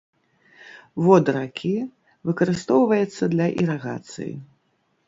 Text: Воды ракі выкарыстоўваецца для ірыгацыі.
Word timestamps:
Воды 1.07 1.35
ракі 1.37 1.75
выкарыстоўваецца 2.31 3.23
для 3.37 3.47
ірыгацыі. 3.67 4.33